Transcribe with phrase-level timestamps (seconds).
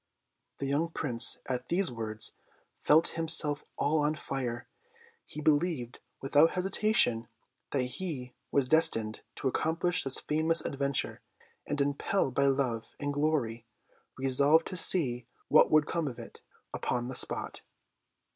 [0.57, 2.31] The young Prince, at these words,
[2.79, 4.67] felt himself all on fire.
[5.27, 7.27] He believed, without hesitation,
[7.69, 11.21] that he was destined to accomplish this famous adventure;
[11.67, 13.67] and, impelled by love and glory,
[14.17, 16.41] resolved to see what would come of it,
[16.73, 17.61] upon the spot.